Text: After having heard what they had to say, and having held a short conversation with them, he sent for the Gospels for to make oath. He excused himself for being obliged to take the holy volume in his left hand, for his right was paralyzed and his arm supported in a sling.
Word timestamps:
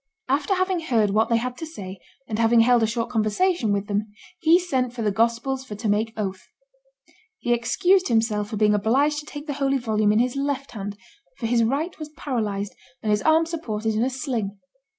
After 0.27 0.55
having 0.55 0.79
heard 0.79 1.11
what 1.11 1.29
they 1.29 1.37
had 1.37 1.55
to 1.59 1.65
say, 1.67 1.99
and 2.27 2.39
having 2.39 2.61
held 2.61 2.81
a 2.81 2.87
short 2.87 3.11
conversation 3.11 3.71
with 3.71 3.85
them, 3.85 4.07
he 4.39 4.57
sent 4.57 4.93
for 4.93 5.03
the 5.03 5.11
Gospels 5.11 5.63
for 5.63 5.75
to 5.75 5.87
make 5.87 6.11
oath. 6.17 6.47
He 7.37 7.53
excused 7.53 8.07
himself 8.07 8.49
for 8.49 8.57
being 8.57 8.73
obliged 8.73 9.19
to 9.19 9.27
take 9.27 9.45
the 9.45 9.53
holy 9.61 9.77
volume 9.77 10.11
in 10.11 10.17
his 10.17 10.35
left 10.35 10.71
hand, 10.71 10.97
for 11.37 11.45
his 11.45 11.63
right 11.63 11.99
was 11.99 12.09
paralyzed 12.17 12.73
and 13.03 13.11
his 13.11 13.21
arm 13.21 13.45
supported 13.45 13.93
in 13.93 14.01
a 14.01 14.09
sling. 14.09 14.57